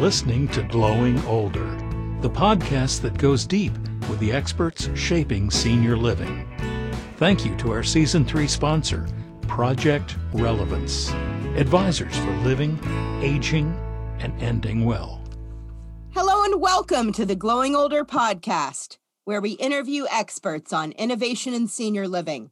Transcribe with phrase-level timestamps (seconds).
[0.00, 1.70] listening to Glowing Older,
[2.20, 3.72] the podcast that goes deep
[4.10, 6.48] with the experts shaping senior living.
[7.16, 9.06] Thank you to our Season 3 sponsor,
[9.42, 11.12] Project Relevance,
[11.56, 12.76] advisors for living,
[13.22, 13.72] aging,
[14.18, 15.22] and ending well.
[16.12, 21.68] Hello and welcome to the Glowing Older podcast, where we interview experts on innovation in
[21.68, 22.50] senior living.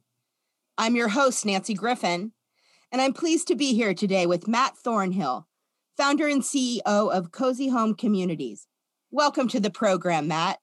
[0.77, 2.31] I'm your host, Nancy Griffin,
[2.89, 5.45] and I'm pleased to be here today with Matt Thornhill,
[5.97, 8.67] founder and CEO of Cozy Home Communities.
[9.11, 10.59] Welcome to the program, Matt.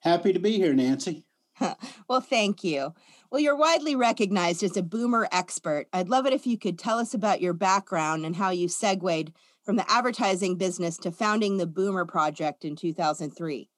[0.00, 1.24] Happy to be here, Nancy.
[2.08, 2.94] well, thank you.
[3.30, 5.86] Well, you're widely recognized as a boomer expert.
[5.92, 9.32] I'd love it if you could tell us about your background and how you segued
[9.62, 13.68] from the advertising business to founding the Boomer Project in 2003.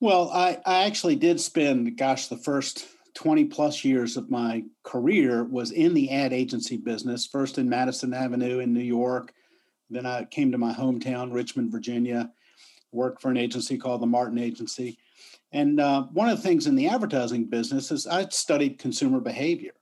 [0.00, 2.86] Well, I, I actually did spend, gosh, the first
[3.16, 8.12] 20 plus years of my career was in the ad agency business, first in Madison
[8.12, 9.32] Avenue in New York.
[9.88, 12.30] Then I came to my hometown, Richmond, Virginia,
[12.92, 14.98] worked for an agency called the Martin Agency.
[15.50, 19.72] And uh, one of the things in the advertising business is I studied consumer behavior.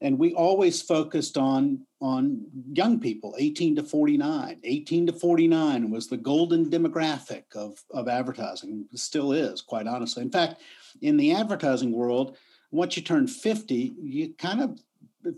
[0.00, 4.58] And we always focused on, on young people, 18 to 49.
[4.64, 10.24] 18 to 49 was the golden demographic of, of advertising, still is, quite honestly.
[10.24, 10.60] In fact,
[11.00, 12.36] in the advertising world,
[12.74, 14.80] once you turn 50, you kind of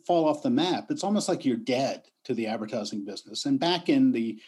[0.06, 0.90] fall off the map.
[0.90, 3.44] It's almost like you're dead to the advertising business.
[3.44, 4.40] And back in the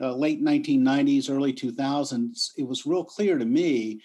[0.00, 4.00] uh, late 1990s, early 2000s, it was real clear to me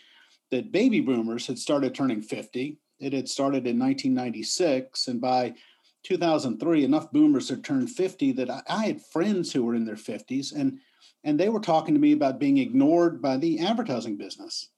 [0.51, 2.77] that baby boomers had started turning 50.
[2.99, 5.07] It had started in 1996.
[5.07, 5.55] And by
[6.03, 9.95] 2003, enough boomers had turned 50 that I, I had friends who were in their
[9.95, 10.79] 50s and,
[11.23, 14.69] and they were talking to me about being ignored by the advertising business.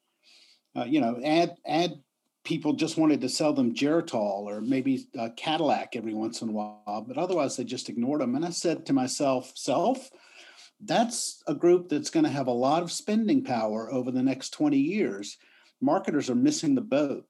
[0.76, 2.00] Uh, you know, ad, ad
[2.48, 6.52] people just wanted to sell them Geritol or maybe a Cadillac every once in a
[6.54, 8.36] while, but otherwise they just ignored them.
[8.36, 10.10] And I said to myself, self,
[10.80, 14.52] that's a group that's going to have a lot of spending power over the next
[14.52, 15.38] 20 years.
[15.82, 17.26] Marketers are missing the boat.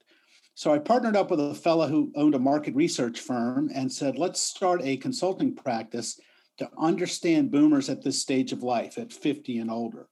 [0.54, 4.18] So I partnered up with a fellow who owned a market research firm and said,
[4.18, 6.20] let's start a consulting practice
[6.58, 10.06] to understand boomers at this stage of life at 50 and older.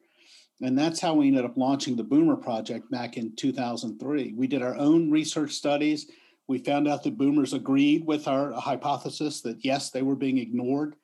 [0.62, 4.32] And that's how we ended up launching the Boomer Project back in 2003.
[4.34, 6.10] We did our own research studies.
[6.48, 10.96] We found out that boomers agreed with our hypothesis that yes, they were being ignored.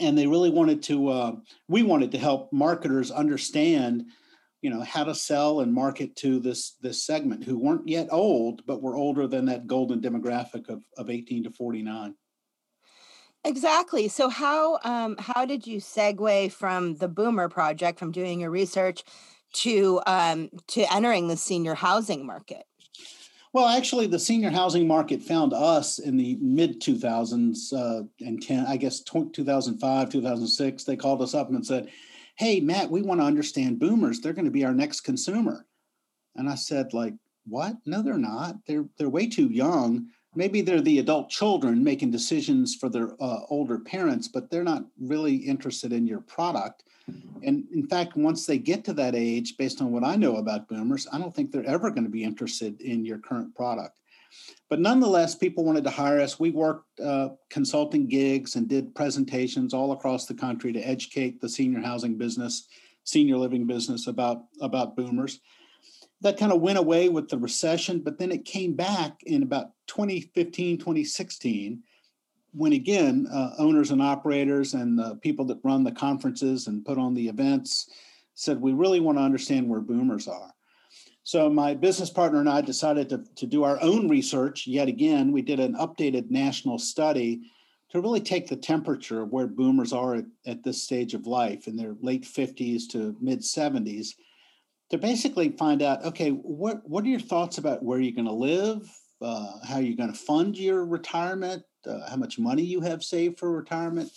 [0.00, 1.32] And they really wanted to, uh,
[1.68, 4.06] we wanted to help marketers understand,
[4.60, 8.66] you know, how to sell and market to this, this segment who weren't yet old,
[8.66, 12.14] but were older than that golden demographic of, of 18 to 49.
[13.44, 14.08] Exactly.
[14.08, 19.04] So how um, how did you segue from the Boomer project, from doing your research,
[19.54, 22.64] to um, to entering the senior housing market?
[23.52, 28.66] Well, actually, the senior housing market found us in the mid 2000s uh, and 10,
[28.66, 30.84] I guess 2005, 2006.
[30.84, 31.90] They called us up and said,
[32.36, 34.20] "Hey, Matt, we want to understand boomers.
[34.20, 35.66] They're going to be our next consumer."
[36.34, 37.14] And I said, "Like
[37.46, 37.76] what?
[37.84, 38.56] No, they're not.
[38.66, 43.40] They're they're way too young." Maybe they're the adult children making decisions for their uh,
[43.48, 46.84] older parents, but they're not really interested in your product.
[47.42, 50.68] And in fact, once they get to that age, based on what I know about
[50.68, 53.98] boomers, I don't think they're ever going to be interested in your current product.
[54.68, 56.40] But nonetheless, people wanted to hire us.
[56.40, 61.48] We worked uh, consulting gigs and did presentations all across the country to educate the
[61.48, 62.66] senior housing business,
[63.04, 65.40] senior living business about, about boomers
[66.24, 69.72] that kind of went away with the recession, but then it came back in about
[69.88, 71.82] 2015, 2016,
[72.52, 76.96] when again, uh, owners and operators and the people that run the conferences and put
[76.96, 77.90] on the events
[78.34, 80.50] said, we really want to understand where boomers are.
[81.24, 84.66] So my business partner and I decided to, to do our own research.
[84.66, 87.42] Yet again, we did an updated national study
[87.90, 91.68] to really take the temperature of where boomers are at, at this stage of life
[91.68, 94.14] in their late 50s to mid 70s
[94.90, 98.32] to basically find out okay what what are your thoughts about where you're going to
[98.32, 98.88] live?
[99.20, 101.62] Uh, how you're going to fund your retirement?
[101.86, 104.10] Uh, how much money you have saved for retirement?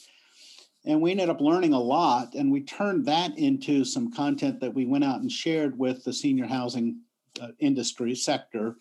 [0.85, 4.73] And we ended up learning a lot and we turned that into some content that
[4.73, 7.01] we went out and shared with the senior housing
[7.41, 8.77] uh, industry sector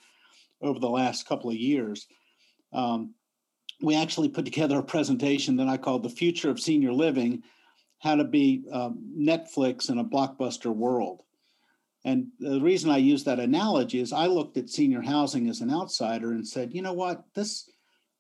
[0.63, 2.07] over the last couple of years.
[2.73, 3.15] Um,
[3.81, 7.43] we actually put together a presentation that i called the future of senior living
[7.99, 11.23] how to be um, netflix in a blockbuster world
[12.07, 15.73] and the reason I use that analogy is I looked at senior housing as an
[15.73, 17.69] outsider and said, you know what, this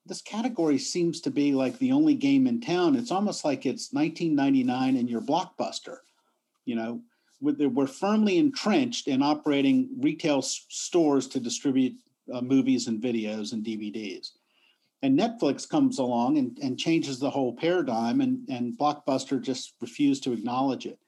[0.06, 2.96] this category seems to be like the only game in town.
[2.96, 5.98] It's almost like it's 1999 and your blockbuster.
[6.64, 7.00] You know,
[7.40, 11.94] we're firmly entrenched in operating retail stores to distribute
[12.32, 14.30] uh, movies and videos and DVDs.
[15.02, 20.24] And Netflix comes along and, and changes the whole paradigm, and, and Blockbuster just refused
[20.24, 20.98] to acknowledge it.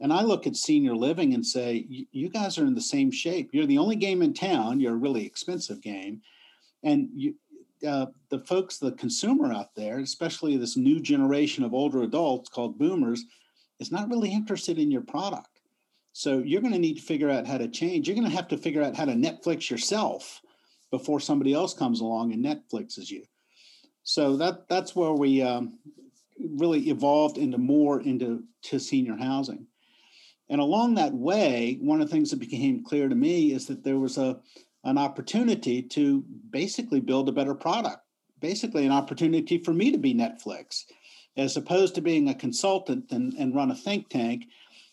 [0.00, 3.50] And I look at senior living and say, you guys are in the same shape.
[3.52, 4.78] You're the only game in town.
[4.78, 6.20] You're a really expensive game.
[6.82, 7.34] And you,
[7.86, 12.78] uh, the folks, the consumer out there, especially this new generation of older adults called
[12.78, 13.24] boomers,
[13.80, 15.60] is not really interested in your product.
[16.12, 18.06] So you're going to need to figure out how to change.
[18.06, 20.40] You're going to have to figure out how to Netflix yourself
[20.90, 23.22] before somebody else comes along and Netflixes you.
[24.02, 25.78] So that that's where we um,
[26.38, 29.66] really evolved into more into to senior housing.
[30.48, 33.82] And along that way, one of the things that became clear to me is that
[33.82, 34.40] there was a
[34.84, 38.02] an opportunity to basically build a better product,
[38.40, 40.84] basically an opportunity for me to be Netflix.
[41.36, 44.46] As opposed to being a consultant and, and run a think tank,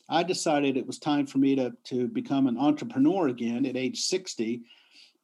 [0.09, 4.01] I decided it was time for me to, to become an entrepreneur again at age
[4.01, 4.63] 60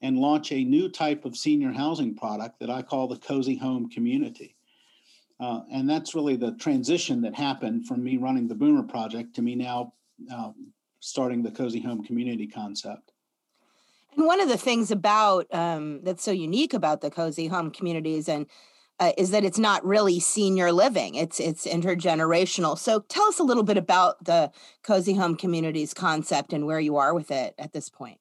[0.02, 3.90] and launch a new type of senior housing product that I call the Cozy Home
[3.90, 4.56] Community.
[5.40, 9.42] Uh, and that's really the transition that happened from me running the Boomer Project to
[9.42, 9.94] me now
[10.34, 10.52] uh,
[11.00, 13.12] starting the Cozy Home Community concept.
[14.18, 18.28] And one of the things about um, that's so unique about the cozy home communities
[18.28, 18.48] and
[19.00, 22.78] uh, is that it's not really senior living; it's it's intergenerational.
[22.78, 24.52] So, tell us a little bit about the
[24.84, 28.20] cozy home communities concept and where you are with it at this point.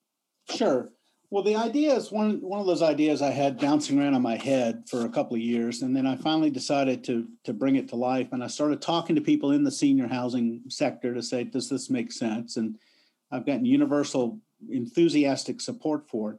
[0.49, 0.91] Sure.
[1.31, 4.37] Well, the idea is one one of those ideas I had bouncing around in my
[4.37, 7.89] head for a couple of years, and then I finally decided to to bring it
[7.91, 8.29] to life.
[8.33, 11.91] And I started talking to people in the senior housing sector to say, "Does this
[11.91, 12.79] make sense?" And
[13.31, 14.41] I've gotten universal
[14.71, 16.39] enthusiastic support for it.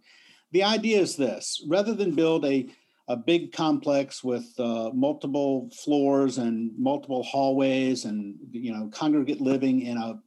[0.52, 2.68] The idea is this rather than build a,
[3.08, 9.82] a big complex with uh, multiple floors and multiple hallways and you know congregate living
[9.82, 10.20] in a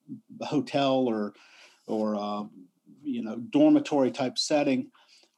[0.44, 1.34] hotel or
[1.88, 2.44] or uh,
[3.02, 4.88] you know dormitory type setting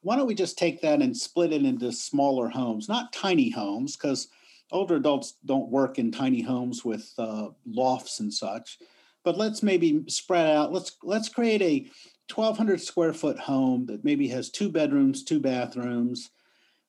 [0.02, 3.96] why don't we just take that and split it into smaller homes not tiny homes
[3.96, 4.28] because
[4.72, 8.78] older adults don't work in tiny homes with uh, lofts and such
[9.24, 11.90] but let's maybe spread out let's let's create a
[12.32, 16.30] 1200 square foot home that maybe has two bedrooms, two bathrooms,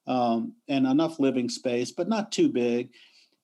[0.08, 2.92] um, and enough living space, but not too big.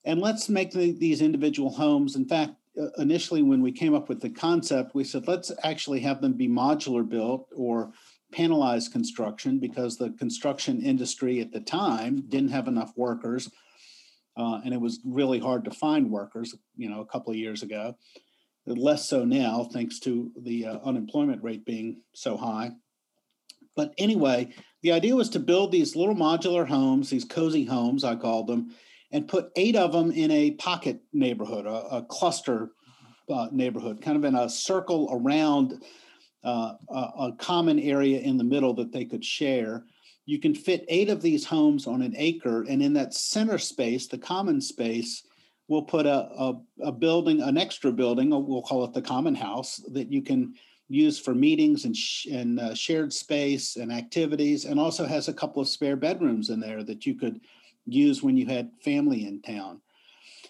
[0.04, 2.16] And let's make the, these individual homes.
[2.16, 2.52] In fact,
[2.98, 6.48] initially, when we came up with the concept, we said let's actually have them be
[6.48, 7.92] modular built or
[8.34, 13.50] panelized construction because the construction industry at the time didn't have enough workers.
[14.36, 17.62] Uh, and it was really hard to find workers, you know, a couple of years
[17.62, 17.94] ago
[18.66, 22.70] less so now, thanks to the uh, unemployment rate being so high.
[23.74, 28.16] But anyway, the idea was to build these little modular homes, these cozy homes, I
[28.16, 28.74] called them,
[29.12, 32.72] and put eight of them in a pocket neighborhood, a, a cluster
[33.28, 35.82] uh, neighborhood, kind of in a circle around
[36.44, 39.84] uh, a, a common area in the middle that they could share.
[40.24, 44.06] You can fit eight of these homes on an acre, and in that center space,
[44.06, 45.24] the common space,
[45.68, 49.76] we'll put a, a, a, building, an extra building, we'll call it the common house,
[49.92, 50.54] that you can
[50.88, 55.32] use for meetings and, sh- and uh, shared space and activities, and also has a
[55.32, 57.40] couple of spare bedrooms in there that you could
[57.86, 59.80] use when you had family in town.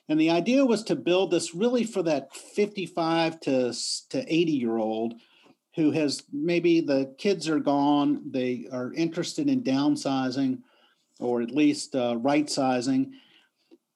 [0.08, 3.74] And the idea was to build this really for that 55 to,
[4.10, 5.14] to 80 year old
[5.74, 10.58] who has maybe the kids are gone, they are interested in downsizing
[11.18, 13.14] or at least uh, right sizing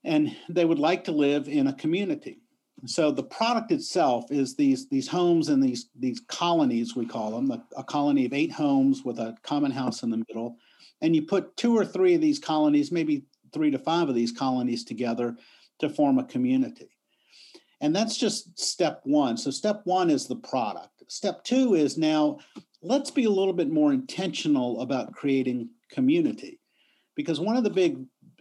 [0.07, 2.39] and they would like to live in a community.
[2.87, 7.51] So the product itself is these these homes and these these colonies we call them
[7.51, 10.57] a, a, colony of eight homes with a common house in the middle,
[11.01, 14.33] and you put two or three of these colonies, maybe three to five of these
[14.33, 15.37] colonies together
[15.79, 16.91] to form a community.
[17.81, 19.37] And that's just step one.
[19.37, 21.05] So step one is the product.
[21.09, 22.39] Step two is now
[22.83, 26.61] let's be a little bit more intentional about creating community,
[27.15, 27.99] because one of the big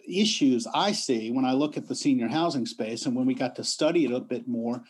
[0.08, 3.56] issues I see when I look at the senior housing space and when we got
[3.56, 4.84] to study it a bit more,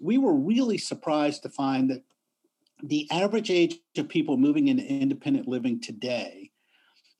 [0.00, 2.02] we were really surprised to find that
[2.82, 6.49] the average age of people moving into independent living today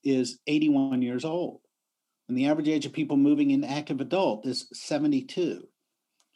[0.05, 1.61] is 81 years old.
[2.29, 5.67] And the average age of people moving into active adult is 72.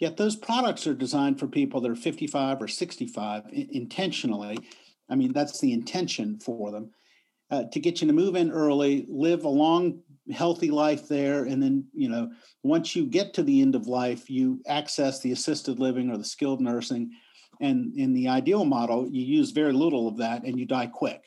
[0.01, 4.59] Yet those products are designed for people that are 55 or 65 intentionally.
[5.09, 6.91] I mean, that's the intention for them
[7.51, 10.01] uh, to get you to move in early, live a long
[10.33, 12.31] healthy life there and then you know
[12.63, 16.25] once you get to the end of life you access the assisted living or the
[16.25, 17.11] skilled nursing
[17.61, 21.25] and in the ideal model you use very little of that and you die quick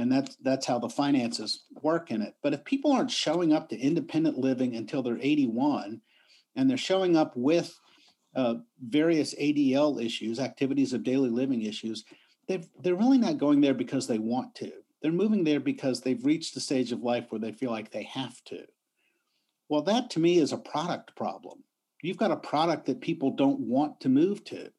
[0.00, 3.68] and that's that's how the finances work in it but if people aren't showing up
[3.68, 6.00] to independent living until they're 81
[6.56, 7.78] and they're showing up with
[8.34, 12.04] uh, various adl issues activities of daily living issues
[12.50, 16.24] they they're really not going there because they want to They're moving there because they've
[16.24, 18.64] reached the stage of life where they feel like they have to.
[19.68, 21.62] Well, that to me is a product problem.
[22.02, 24.72] You've got a product that people don't want to move to.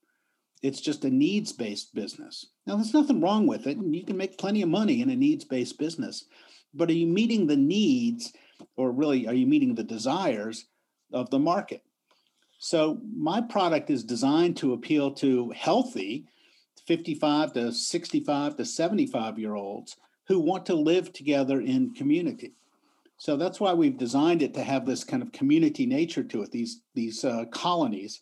[0.62, 2.48] It's just a needs based business.
[2.66, 5.16] Now, there's nothing wrong with it, and you can make plenty of money in a
[5.16, 6.26] needs based business.
[6.74, 8.32] But are you meeting the needs,
[8.76, 10.66] or really, are you meeting the desires
[11.12, 11.84] of the market?
[12.60, 16.28] So, my product is designed to appeal to healthy
[16.88, 22.54] 55 to 65 to 75 year olds who want to live together in community.
[23.18, 26.52] So that's why we've designed it to have this kind of community nature to it,
[26.52, 28.22] these, these uh, colonies.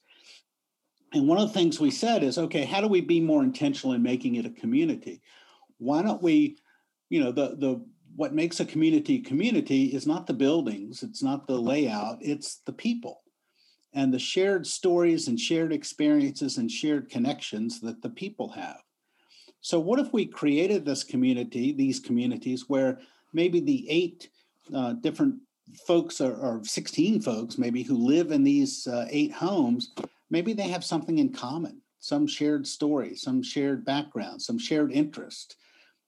[1.13, 3.93] And one of the things we said is, okay, how do we be more intentional
[3.93, 5.21] in making it a community?
[5.77, 6.57] Why don't we,
[7.09, 7.83] you know, the the
[8.15, 12.73] what makes a community community is not the buildings, it's not the layout, it's the
[12.73, 13.21] people
[13.93, 18.81] and the shared stories and shared experiences and shared connections that the people have.
[19.61, 22.99] So, what if we created this community, these communities, where
[23.33, 24.29] maybe the eight
[24.73, 25.35] uh, different
[25.85, 29.93] folks or, or, 16 folks maybe who live in these uh, eight homes,
[30.29, 35.55] maybe they have something in common, some shared story, some shared background, some shared interest.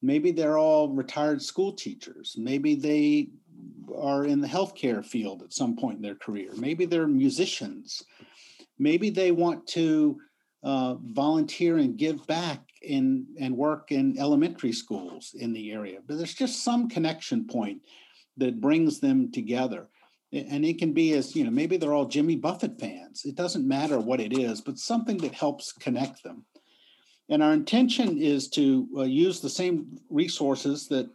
[0.01, 2.35] Maybe they're all retired school teachers.
[2.37, 3.29] Maybe they
[3.95, 6.51] are in the healthcare field at some point in their career.
[6.55, 8.03] Maybe they're musicians.
[8.79, 10.19] Maybe they want to
[10.63, 15.99] uh, volunteer and give back in and work in elementary schools in the area.
[16.05, 17.81] But there's just some connection point
[18.37, 19.87] that brings them together.
[20.33, 23.25] And it can be as, you know, maybe they're all Jimmy Buffett fans.
[23.25, 26.45] It doesn't matter what it is, but something that helps connect them.
[27.29, 31.09] And our intention is to uh, use the same resources that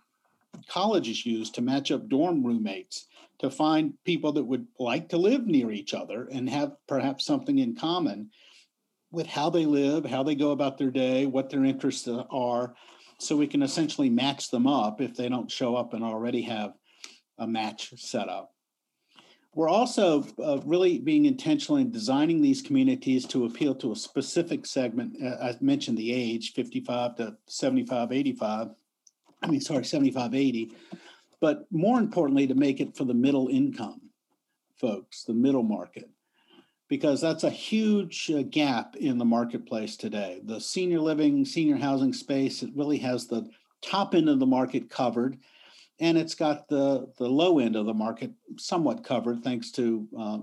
[0.69, 3.07] colleges use to match up dorm roommates
[3.39, 7.59] to find people that would like to live near each other and have perhaps something
[7.59, 8.31] in common
[9.11, 12.75] with how they live, how they go about their day, what their interests are,
[13.19, 16.73] so we can essentially match them up if they don't show up and already have
[17.39, 18.56] a match set up.
[19.57, 24.67] We're also uh, really being intentional in designing these communities to appeal to a specific
[24.67, 25.17] segment.
[25.21, 28.69] Uh, I mentioned the age 55 to 75, 85
[29.43, 30.73] I mean, sorry, 75, 80.
[31.41, 34.01] but more importantly, to make it for the middle income
[34.77, 36.11] folks, the middle market,
[36.89, 40.41] because that's a huge uh, gap in the marketplace today.
[40.45, 43.49] The senior living, senior housing space, it really has the
[43.83, 45.39] top end of the market covered,
[46.01, 50.39] and it's got the, the low end of the market somewhat covered thanks to uh,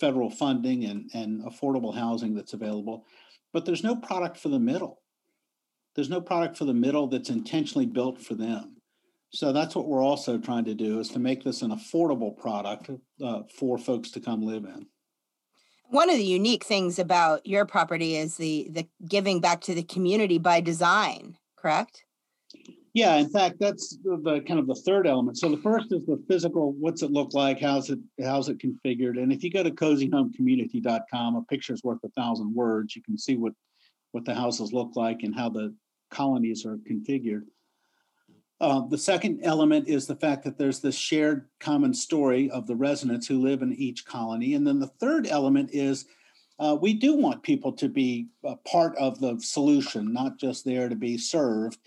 [0.00, 3.06] federal funding and, and affordable housing that's available.
[3.52, 5.00] But there's no product for the middle
[5.98, 8.76] there's no product for the middle that's intentionally built for them.
[9.30, 12.88] So that's what we're also trying to do is to make this an affordable product
[13.20, 14.86] uh, for folks to come live in.
[15.90, 19.82] One of the unique things about your property is the the giving back to the
[19.82, 22.04] community by design, correct?
[22.98, 25.38] Yeah, in fact, that's the, the, kind of the third element.
[25.38, 26.72] So the first is the physical.
[26.72, 27.60] What's it look like?
[27.60, 29.22] How's it how's it configured?
[29.22, 32.96] And if you go to cozyhomecommunity.com, a picture's worth a thousand words.
[32.96, 33.52] You can see what
[34.10, 35.72] what the houses look like and how the
[36.10, 37.42] colonies are configured.
[38.60, 42.74] Uh, the second element is the fact that there's this shared common story of the
[42.74, 44.54] residents who live in each colony.
[44.54, 46.04] And then the third element is
[46.58, 50.88] uh, we do want people to be a part of the solution, not just there
[50.88, 51.78] to be served.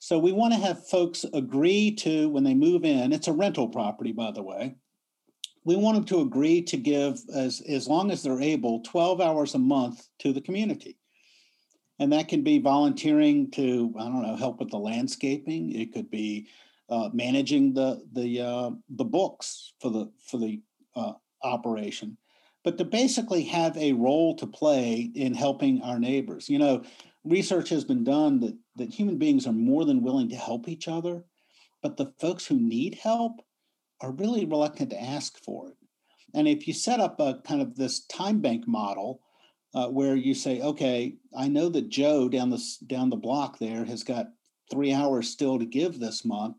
[0.00, 3.68] So we want to have folks agree to, when they move in, it's a rental
[3.68, 4.74] property, by the way.
[5.64, 9.54] We want them to agree to give, as, as long as they're able, 12 hours
[9.54, 10.96] a month to the community
[12.00, 15.70] and that can be volunteering to I don't know help with the landscaping.
[15.70, 16.48] It could be
[16.88, 20.60] uh, managing the the uh, the books for the for the
[20.96, 21.12] uh,
[21.44, 22.16] operation,
[22.64, 26.48] but to basically have a role to play in helping our neighbors.
[26.48, 26.82] You know,
[27.24, 30.88] research has been done that that human beings are more than willing to help each
[30.88, 31.24] other,
[31.82, 33.40] but the folks who need help
[34.00, 35.76] are really reluctant to ask for it.
[36.34, 39.20] And if you set up a kind of this time bank model
[39.74, 43.84] uh, where you say, okay, I know that Joe down the down the block there
[43.84, 44.26] has got
[44.70, 46.56] three hours still to give this month,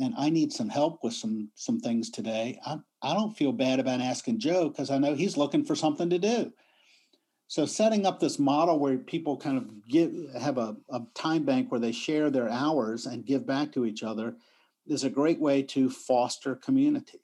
[0.00, 2.58] and I need some help with some some things today.
[2.66, 6.10] I I don't feel bad about asking Joe because I know he's looking for something
[6.10, 6.52] to do.
[7.52, 11.80] So setting up this model where people kind of have a, a time bank where
[11.80, 14.36] they share their hours and give back to each other
[14.86, 17.20] is a great way to foster community.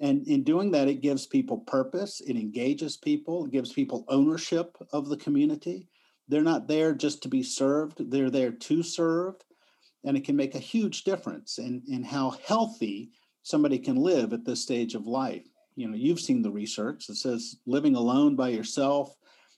[0.00, 4.76] And in doing that, it gives people purpose, it engages people, it gives people ownership
[4.92, 5.86] of the community.
[6.26, 9.36] They're not there just to be served, they're there to serve.
[10.02, 13.12] And it can make a huge difference in, in how healthy
[13.44, 15.46] somebody can live at this stage of life.
[15.76, 19.14] You know, you've seen the research that says living alone by yourself,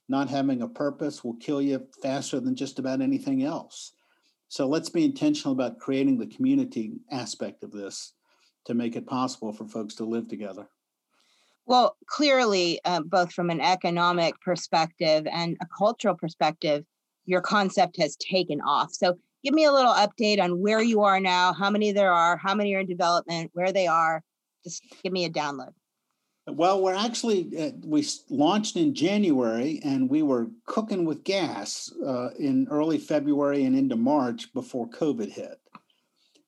[0.08, 3.92] not having a purpose will kill you faster than just about anything else.
[4.48, 8.14] So let's be intentional about creating the community aspect of this
[8.64, 10.68] to make it possible for folks to live together.
[11.66, 16.84] Well, clearly, uh, both from an economic perspective and a cultural perspective,
[17.26, 18.94] your concept has taken off.
[18.94, 22.38] So, give me a little update on where you are now, how many there are,
[22.38, 24.22] how many are in development, where they are.
[24.64, 25.72] Just give me a download.
[26.50, 32.30] Well, we're actually uh, we launched in January, and we were cooking with gas uh,
[32.38, 35.60] in early February and into March before COVID hit.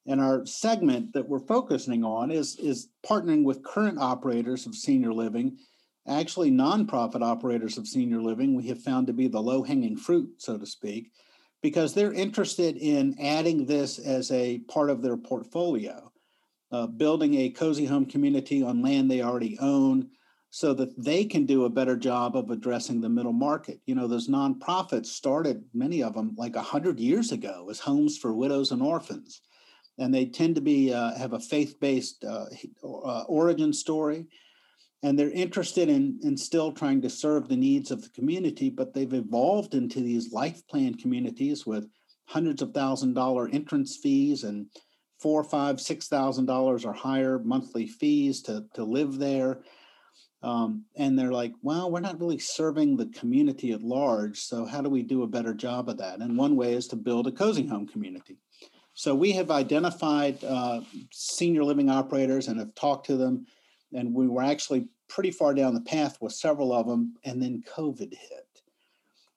[0.06, 5.12] And our segment that we're focusing on is is partnering with current operators of senior
[5.12, 5.58] living,
[6.06, 8.54] actually nonprofit operators of senior living.
[8.54, 11.10] We have found to be the low hanging fruit, so to speak,
[11.60, 16.09] because they're interested in adding this as a part of their portfolio
[16.72, 20.08] uh, building a cozy home community on land they already own
[20.50, 23.80] so that they can do a better job of addressing the middle market.
[23.86, 28.34] You know, those nonprofits started, many of them, like 100 years ago as homes for
[28.34, 29.42] widows and orphans.
[29.98, 32.46] And they tend to be uh, have a faith-based uh,
[32.82, 34.26] uh, origin story,
[35.02, 38.70] and they're interested in, in still trying to serve the needs of the community.
[38.70, 41.86] But they've evolved into these life plan communities with
[42.24, 44.66] hundreds of thousand dollar entrance fees and
[45.20, 49.60] four, five, six thousand dollars or higher monthly fees to to live there.
[50.42, 54.40] Um, and they're like, well, we're not really serving the community at large.
[54.40, 56.20] So how do we do a better job of that?
[56.20, 58.38] And one way is to build a cozy home community.
[58.94, 63.46] So we have identified uh, senior living operators and have talked to them,
[63.92, 67.62] and we were actually pretty far down the path with several of them, and then
[67.76, 68.46] COVID hit.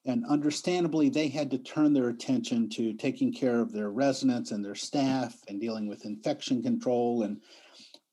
[0.06, 4.64] And understandably, they had to turn their attention to taking care of their residents and
[4.64, 7.24] their staff and dealing with infection control.
[7.24, 7.42] And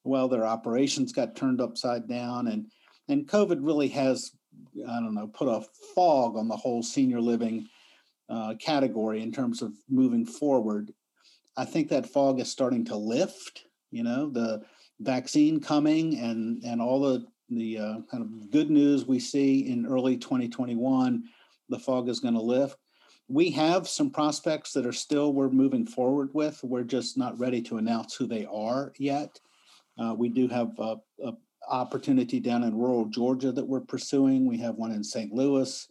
[0.04, 2.46] well, their operations got turned upside down.
[2.46, 2.66] And,
[3.08, 4.30] and COVID really has,
[4.88, 7.68] I don't know, put a fog on the whole senior living
[8.28, 10.92] uh, category in terms of moving forward.
[11.56, 13.64] I think that fog is starting to lift.
[13.90, 14.62] You know, the
[15.00, 19.84] vaccine coming and and all the the uh, kind of good news we see in
[19.84, 21.24] early 2021
[21.70, 22.76] the fog is going to lift.
[23.28, 26.62] We have some prospects that are still we're moving forward with.
[26.64, 29.38] We're just not ready to announce who they are yet.
[29.98, 31.32] Uh, we do have a, a,
[31.68, 34.46] opportunity down in rural Georgia that we're pursuing.
[34.46, 35.32] We have one in St.
[35.32, 35.86] Louis.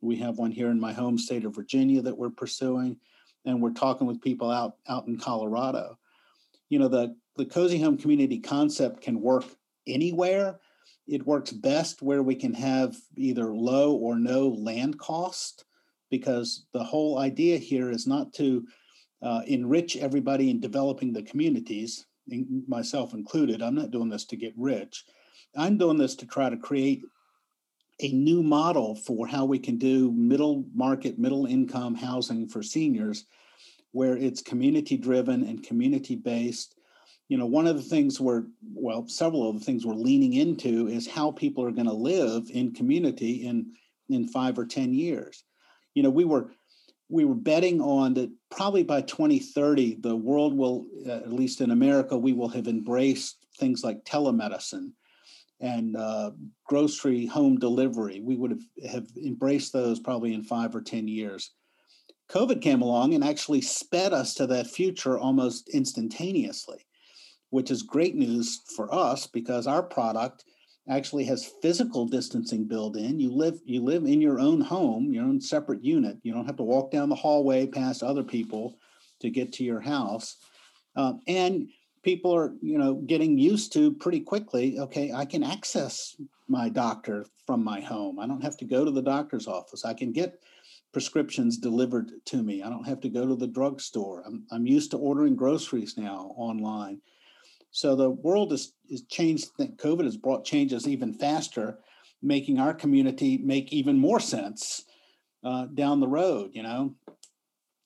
[0.00, 2.98] We have one here in my home state of Virginia that we're pursuing,
[3.44, 5.98] and we're talking with people out out in Colorado.
[6.68, 9.44] You know, the the cozy home community concept can work
[9.86, 10.60] anywhere
[11.06, 15.64] it works best where we can have either low or no land cost
[16.10, 18.66] because the whole idea here is not to
[19.22, 22.06] uh, enrich everybody in developing the communities,
[22.68, 23.62] myself included.
[23.62, 25.04] I'm not doing this to get rich.
[25.56, 27.02] I'm doing this to try to create
[28.00, 33.24] a new model for how we can do middle market, middle income housing for seniors,
[33.92, 36.73] where it's community driven and community based
[37.28, 40.88] you know one of the things we're well several of the things we're leaning into
[40.88, 43.72] is how people are going to live in community in
[44.10, 45.44] in five or ten years.
[45.94, 46.50] You know we were
[47.08, 52.16] we were betting on that probably by 2030 the world will at least in america
[52.16, 54.90] we will have embraced things like telemedicine
[55.60, 56.30] and uh,
[56.66, 58.20] grocery home delivery.
[58.20, 61.52] We would have, have embraced those probably in five or ten years.
[62.28, 66.86] Covid came along and actually sped us to that future almost instantaneously
[67.54, 70.44] which is great news for us because our product
[70.88, 73.20] actually has physical distancing built in.
[73.20, 76.18] You live you live in your own home, your own separate unit.
[76.24, 78.76] You don't have to walk down the hallway past other people
[79.20, 80.36] to get to your house.
[80.96, 81.68] Um, and
[82.02, 86.16] people are you know getting used to pretty quickly okay i can access
[86.48, 89.94] my doctor from my home i don't have to go to the doctor's office i
[89.94, 90.40] can get
[90.92, 94.90] prescriptions delivered to me i don't have to go to the drugstore i'm, I'm used
[94.90, 97.00] to ordering groceries now online
[97.74, 99.50] so the world is, is changed.
[99.58, 101.80] COVID has brought changes even faster,
[102.22, 104.84] making our community make even more sense
[105.42, 106.50] uh, down the road.
[106.52, 106.94] You know.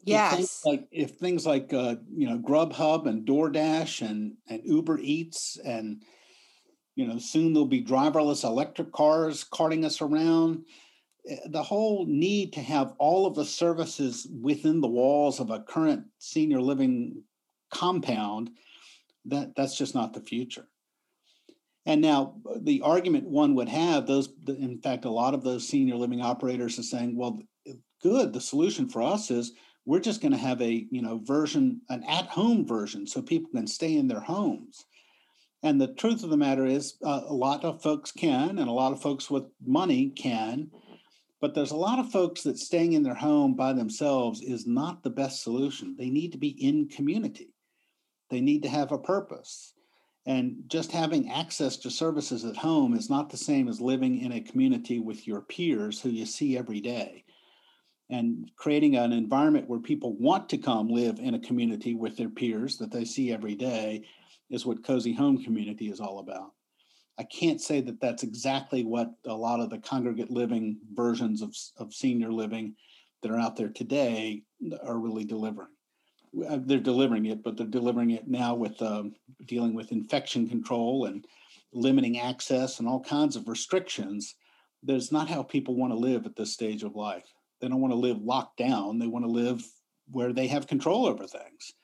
[0.05, 0.61] Yes.
[0.61, 5.57] If like if things like uh, you know Grubhub and DoorDash and and Uber Eats
[5.65, 6.03] and
[6.95, 10.67] you know soon there'll be driverless electric cars carting us around
[11.27, 15.61] eh, the whole need to have all of the services within the walls of a
[15.61, 17.23] current senior living
[17.73, 18.51] compound
[19.27, 20.69] that that's just not the future.
[21.87, 25.97] And now the argument one would have those, in fact, a lot of those senior
[25.97, 27.41] living operators are saying, well,
[28.03, 28.33] good.
[28.33, 29.53] The solution for us is
[29.87, 33.67] we're just going to have a you know version, an at-home version, so people can
[33.67, 34.85] stay in their homes.
[35.63, 38.73] And the truth of the matter is, uh, a lot of folks can, and a
[38.73, 40.71] lot of folks with money can.
[41.41, 45.03] But there's a lot of folks that staying in their home by themselves is not
[45.03, 45.97] the best solution.
[45.97, 47.55] They need to be in community.
[48.31, 49.75] They need to have a purpose.
[50.27, 54.33] And just having access to services at home is not the same as living in
[54.33, 57.25] a community with your peers who you see every day.
[58.11, 62.29] And creating an environment where people want to come live in a community with their
[62.29, 64.05] peers that they see every day
[64.51, 66.53] is what Cozy Home Community is all about.
[67.19, 71.55] I can't say that that's exactly what a lot of the congregate living versions of,
[71.77, 72.75] of senior living
[73.23, 74.43] that are out there today
[74.85, 75.69] are really delivering.
[76.49, 79.15] Uh, they're delivering it, but they're delivering it now with um,
[79.47, 81.27] dealing with infection control and
[81.73, 84.35] limiting access and all kinds of restrictions.
[84.83, 87.27] That's not how people want to live at this stage of life.
[87.61, 88.99] They don't want to live locked down.
[88.99, 89.63] They want to live
[90.11, 91.75] where they have control over things.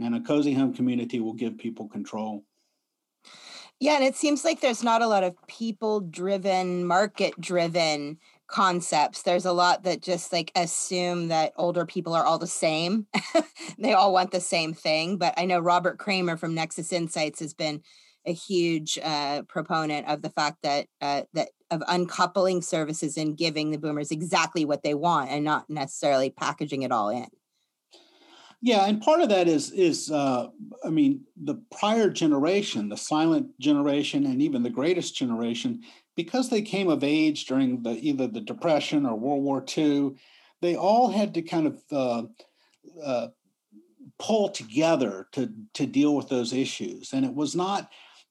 [0.00, 2.44] And a cozy home community will give people control.
[3.78, 9.22] Yeah, and it seems like there's not a lot of people driven, market driven concepts.
[9.22, 13.06] There's a lot that just like assume that older people are all the same.
[13.78, 15.18] they all want the same thing.
[15.18, 17.82] But I know Robert Kramer from Nexus Insights has been
[18.26, 23.70] a huge uh, proponent of the fact that uh, that of uncoupling services and giving
[23.70, 27.26] the boomers exactly what they want and not necessarily packaging it all in.
[28.62, 30.48] Yeah, and part of that is is uh,
[30.84, 35.82] I mean the prior generation, the silent generation, and even the greatest generation,
[36.16, 40.12] because they came of age during the either the Depression or World War II,
[40.62, 42.22] they all had to kind of uh,
[43.04, 43.28] uh,
[44.18, 47.90] pull together to to deal with those issues, and it was not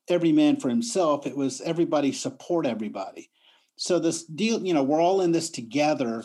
[0.09, 3.29] every man for himself; it was everybody support everybody.
[3.77, 6.23] So this deal, you know, we're all in this together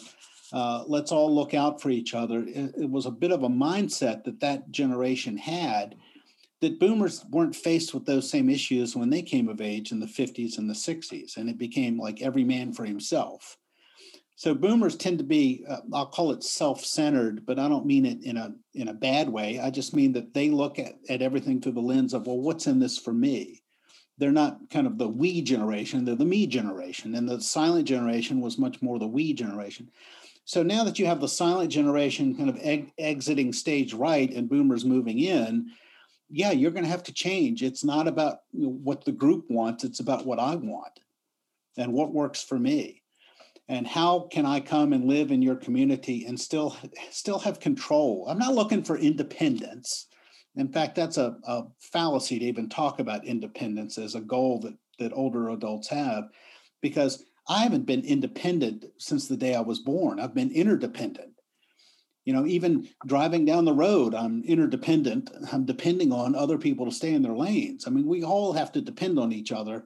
[0.53, 2.43] uh, let's all look out for each other.
[2.43, 5.95] It, it, was a bit of a mindset that that generation had
[6.61, 10.07] that boomers weren't faced with those same issues when they came of age in the
[10.07, 11.37] 50s and the 60s.
[11.37, 13.57] And it became like every man for himself.
[14.37, 18.23] So boomers tend to be, uh, I'll call it self-centered, but I don't mean it
[18.23, 19.61] in a in a bad way.
[19.61, 22.67] I just mean that they look at, at everything through the lens of, well, what's
[22.67, 23.63] in this for me?
[24.17, 27.15] They're not kind of the we generation, they're the me generation.
[27.15, 29.91] And the silent generation was much more the we generation.
[30.47, 34.49] So now that you have the silent generation kind of eg- exiting stage right and
[34.49, 35.71] boomers moving in,
[36.31, 37.63] yeah, you're going to have to change.
[37.63, 41.01] It's not about what the group wants, it's about what I want
[41.77, 43.03] and what works for me.
[43.69, 46.77] And how can I come and live in your community and still
[47.11, 48.27] still have control?
[48.29, 50.07] I'm not looking for independence.
[50.57, 54.75] In fact, that's a, a fallacy to even talk about independence as a goal that,
[54.99, 56.25] that older adults have,
[56.81, 60.19] because I haven't been independent since the day I was born.
[60.19, 61.30] I've been interdependent.
[62.31, 65.33] You know, even driving down the road, I'm interdependent.
[65.51, 67.89] I'm depending on other people to stay in their lanes.
[67.89, 69.85] I mean, we all have to depend on each other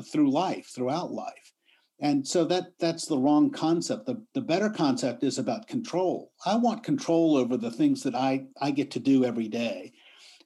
[0.00, 1.52] through life, throughout life.
[1.98, 4.06] And so that that's the wrong concept.
[4.06, 6.30] The, the better concept is about control.
[6.46, 9.94] I want control over the things that I, I get to do every day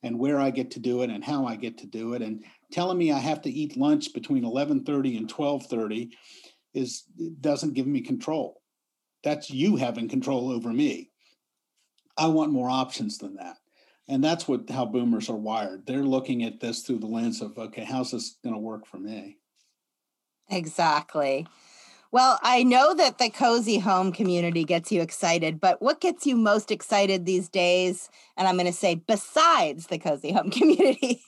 [0.03, 2.23] and where I get to do it and how I get to do it.
[2.23, 6.09] And telling me I have to eat lunch between 11:30 and 12:30
[6.73, 7.03] is
[7.43, 8.62] doesn't give me control.
[9.23, 11.08] That's you having control over me.
[12.19, 13.57] I want more options than that.
[14.09, 15.87] And that's what how boomers are wired.
[15.87, 18.99] They're looking at this through the lens of okay, how's this going to work for
[18.99, 19.39] me?
[20.51, 21.47] Exactly.
[22.11, 26.37] Well, I know that the cozy home community gets you excited, but what gets you
[26.37, 28.09] most excited these days?
[28.37, 31.21] And I'm going to say, besides the cozy home community.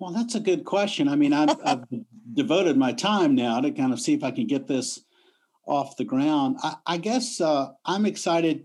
[0.00, 1.08] well, that's a good question.
[1.08, 1.84] I mean, I've, I've,
[2.34, 5.00] devoted my time now to kind of see if I can get this
[5.66, 6.56] off the ground.
[6.62, 8.64] I, I guess uh, I'm excited.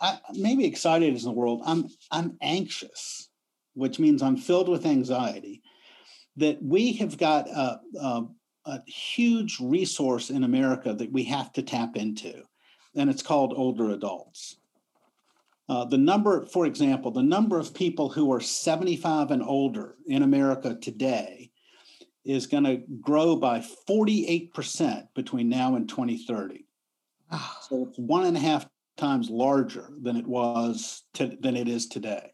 [0.00, 1.62] I, maybe excited is the world.
[1.64, 3.28] I'm I'm anxious,
[3.74, 5.62] which means I'm filled with anxiety.
[6.36, 8.22] That we have got a, a
[8.66, 12.42] a huge resource in America that we have to tap into,
[12.94, 14.56] and it's called older adults.
[15.68, 20.22] Uh, the number, for example, the number of people who are 75 and older in
[20.22, 21.50] America today
[22.24, 26.66] is going to grow by 48% between now and 2030.
[27.30, 27.56] Oh.
[27.68, 31.86] So it's one and a half times larger than it was to, than it is
[31.86, 32.32] today.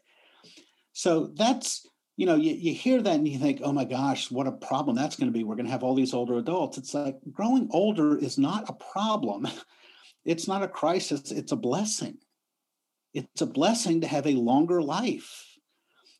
[0.93, 4.45] So that's you know, you, you hear that and you think, oh my gosh, what
[4.45, 5.43] a problem that's going to be.
[5.43, 6.77] We're going to have all these older adults.
[6.77, 9.47] It's like growing older is not a problem.
[10.23, 12.19] It's not a crisis, it's a blessing.
[13.15, 15.57] It's a blessing to have a longer life.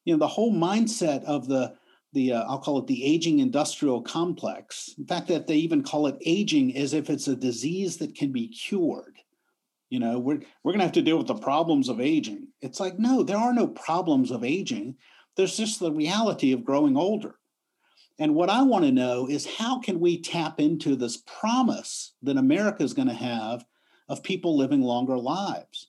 [0.05, 1.75] You know, the whole mindset of the
[2.13, 4.95] the uh, I'll call it the aging industrial complex.
[4.97, 8.31] In fact, that they even call it aging as if it's a disease that can
[8.31, 9.10] be cured.
[9.91, 12.47] You know, we're we're going to have to deal with the problems of aging.
[12.61, 14.95] It's like no, there are no problems of aging
[15.35, 17.35] there's just the reality of growing older.
[18.19, 22.37] And what I want to know is how can we tap into this promise that
[22.37, 23.65] America is going to have
[24.09, 25.87] of people living longer lives?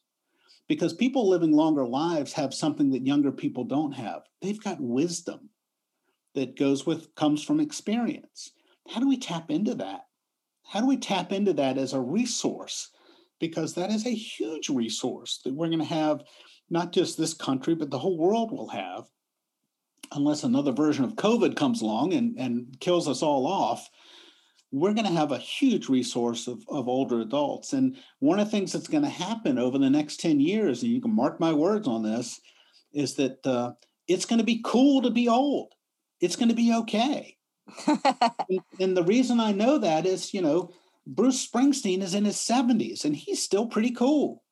[0.69, 4.23] Because people living longer lives have something that younger people don't have.
[4.41, 5.51] They've got wisdom
[6.35, 8.53] that goes with comes from experience.
[8.89, 10.07] How do we tap into that?
[10.65, 12.92] How do we tap into that as a resource?
[13.43, 16.23] Because that is a huge resource that we're going to have
[16.71, 19.09] not just this country, but the whole world will have,
[20.13, 23.91] unless another version of COVID comes along and, and kills us all off.
[24.71, 27.73] We're going to have a huge resource of, of older adults.
[27.73, 30.93] And one of the things that's going to happen over the next 10 years, and
[30.93, 32.41] you can mark my words on this,
[32.93, 33.73] is that uh,
[34.07, 35.73] it's going to be cool to be old.
[36.21, 37.37] It's going to be okay.
[37.89, 40.71] and, and the reason I know that is, you know,
[41.07, 44.43] Bruce Springsteen is in his 70s and he's still pretty cool.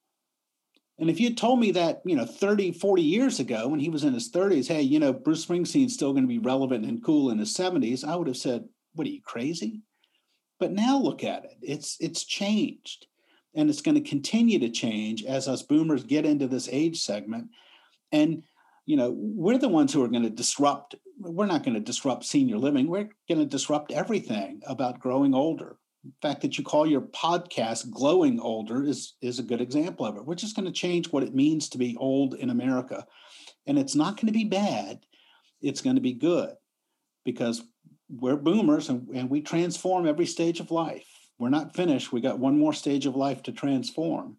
[0.99, 4.05] And if you told me that, you know, 30, 40 years ago when he was
[4.05, 7.31] in his 30s, hey, you know, Bruce Springsteen's still going to be relevant and cool
[7.31, 9.81] in his 70s, I would have said, what are you crazy?
[10.59, 11.57] But now look at it.
[11.63, 13.07] It's it's changed.
[13.55, 17.49] And it's going to continue to change as us boomers get into this age segment.
[18.13, 18.43] And
[18.85, 20.97] you know, we're the ones who are going to disrupt.
[21.19, 22.89] We're not going to disrupt senior living.
[22.89, 27.91] We're going to disrupt everything about growing older the fact that you call your podcast
[27.91, 31.23] glowing older is is a good example of it we're just going to change what
[31.23, 33.07] it means to be old in america.
[33.67, 35.01] And it's not going to be bad
[35.61, 36.55] it's going to be good
[37.25, 37.63] because
[38.09, 41.07] we're boomers and, and we transform every stage of life.
[41.39, 44.37] We're not finished we got one more stage of life to transform.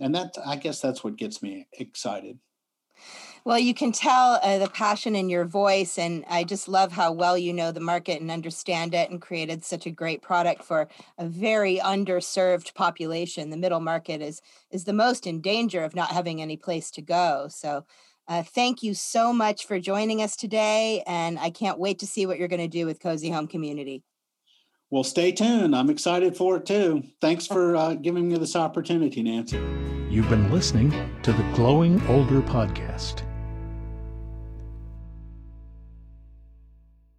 [0.00, 2.38] And that i guess that's what gets me excited
[3.44, 7.12] well, you can tell uh, the passion in your voice, and I just love how
[7.12, 10.88] well you know the market and understand it, and created such a great product for
[11.18, 13.50] a very underserved population.
[13.50, 17.02] The middle market is is the most in danger of not having any place to
[17.02, 17.48] go.
[17.50, 17.84] So,
[18.28, 22.24] uh, thank you so much for joining us today, and I can't wait to see
[22.24, 24.02] what you're going to do with Cozy Home Community.
[24.88, 25.76] Well, stay tuned.
[25.76, 27.02] I'm excited for it too.
[27.20, 29.58] Thanks for uh, giving me this opportunity, Nancy.
[30.08, 30.90] You've been listening
[31.22, 33.24] to the Glowing Older podcast.